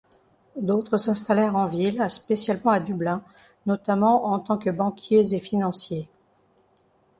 D'autres 0.55 0.97
s'installèrent 0.97 1.55
en 1.55 1.67
ville, 1.67 2.03
spécialement 2.09 2.71
à 2.71 2.79
Dublin, 2.79 3.21
notamment 3.67 4.25
en 4.33 4.39
tant 4.39 4.57
que 4.57 4.71
banquiers 4.71 5.35
et 5.35 5.39
financiers. 5.39 6.09